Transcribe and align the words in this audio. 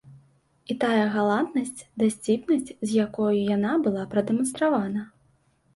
І 0.73 0.77
тая 0.83 1.03
галантнасць, 1.15 1.85
дасціпнасць, 2.05 2.75
з 2.87 2.91
якою 3.07 3.31
яна 3.55 3.79
была 3.87 4.03
прадэманстравана. 4.17 5.11